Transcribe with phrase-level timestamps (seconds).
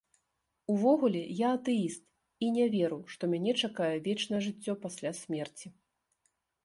[0.75, 2.03] Увогуле, я атэіст
[2.45, 5.67] і не веру, што мяне чакае вечнае жыццё пасля смерці.